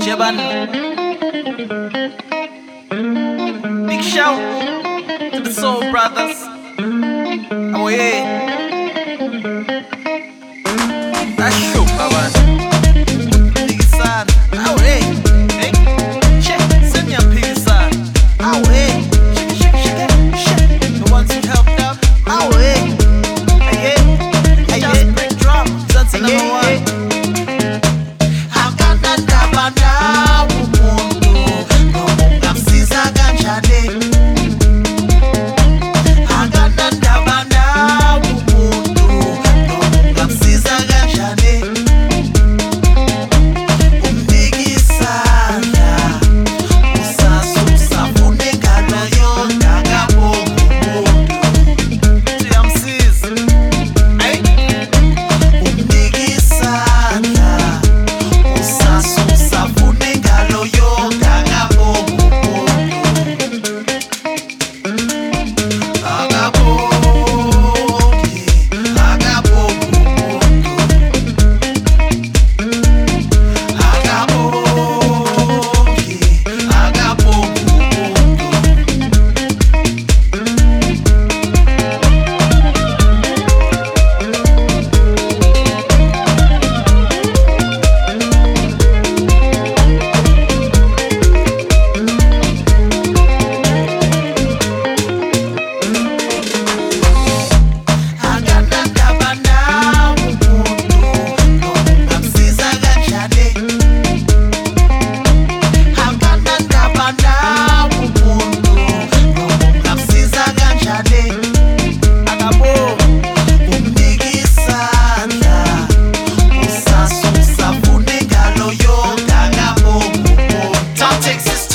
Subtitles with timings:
[0.00, 0.36] Cheban.
[3.86, 4.38] Big shout
[5.32, 6.36] to the Soul Brothers.
[7.74, 8.29] Oh yeah.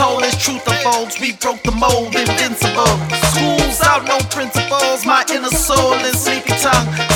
[0.05, 1.19] told as truth unfolds.
[1.19, 2.93] We broke the mold, invincible.
[3.31, 5.05] Schools out, no principles.
[5.05, 7.14] My inner soul and sleepy tongue.